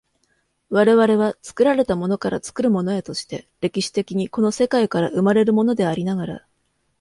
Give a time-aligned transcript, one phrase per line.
[0.71, 6.47] 我々は作られたものから作るものへとして、歴史的にこの世界から生まれるものでありながら、